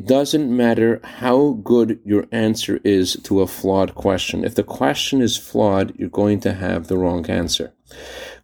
[0.00, 4.44] it doesn't matter how good your answer is to a flawed question.
[4.44, 7.74] If the question is flawed, you're going to have the wrong answer.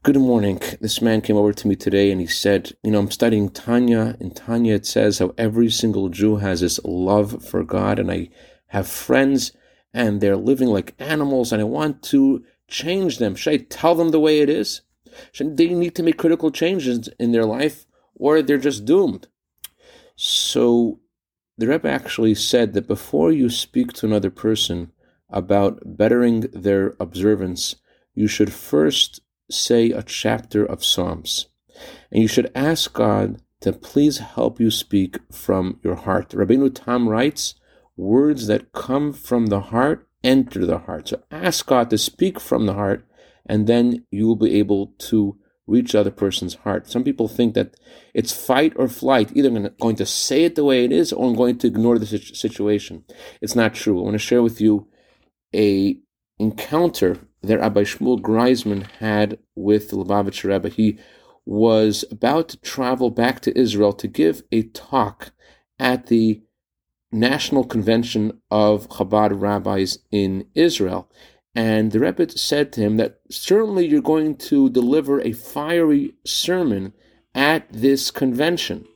[0.02, 0.60] Good morning.
[0.82, 4.18] This man came over to me today and he said, You know, I'm studying Tanya.
[4.20, 8.28] In Tanya, it says how every single Jew has this love for God, and I
[8.66, 9.52] have friends
[9.94, 13.34] and they're living like animals, and I want to change them.
[13.34, 14.82] Should I tell them the way it is?
[15.32, 19.28] Should they need to make critical changes in their life, or they're just doomed?
[20.16, 21.00] So
[21.58, 24.92] the Rebbe actually said that before you speak to another person
[25.30, 27.76] about bettering their observance,
[28.14, 29.20] you should first
[29.50, 31.46] say a chapter of Psalms.
[32.10, 36.30] And you should ask God to please help you speak from your heart.
[36.30, 37.54] Rabbeinu Tam writes,
[37.96, 41.08] words that come from the heart enter the heart.
[41.08, 43.06] So ask God to speak from the heart,
[43.46, 46.88] and then you will be able to reach the other person's heart.
[46.88, 47.74] Some people think that
[48.14, 49.32] it's fight or flight.
[49.34, 51.98] Either I'm going to say it the way it is, or I'm going to ignore
[51.98, 53.04] the situation.
[53.40, 53.98] It's not true.
[53.98, 54.88] I want to share with you
[55.54, 55.98] a
[56.38, 60.68] encounter that Rabbi Shmuel Greisman had with the Lubavitcher Rebbe.
[60.68, 60.98] He
[61.44, 65.32] was about to travel back to Israel to give a talk
[65.78, 66.42] at the
[67.12, 71.10] National Convention of Chabad Rabbis in Israel.
[71.56, 76.92] And the Rebbe said to him that certainly you're going to deliver a fiery sermon
[77.34, 78.86] at this convention.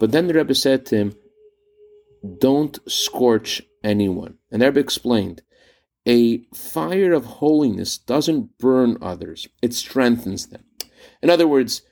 [0.00, 1.14] But then the Rebbe said to him,
[2.40, 4.38] Don't scorch anyone.
[4.50, 5.42] And the Rebbe explained,
[6.04, 10.64] a fire of holiness doesn't burn others, it strengthens them.
[11.22, 11.82] In other words,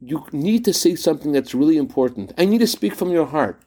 [0.00, 2.32] you need to say something that's really important.
[2.36, 3.62] I need to speak from your heart,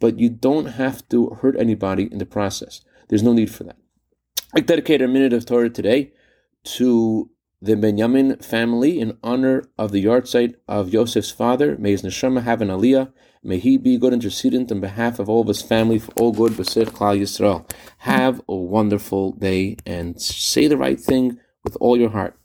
[0.00, 2.82] but you don't have to hurt anybody in the process.
[3.08, 3.76] There's no need for that.
[4.54, 6.12] I dedicate a minute of Torah today
[6.76, 7.30] to
[7.60, 11.76] the Benjamin family in honor of the yahrzeit of Yosef's father.
[11.78, 13.12] May his neshama have an aliyah.
[13.42, 16.32] May he be a good intercedent on behalf of all of his family for all
[16.32, 16.52] good.
[16.52, 17.68] B'sich Klal Yisrael.
[17.98, 22.38] Have a wonderful day and say the right thing with all your heart.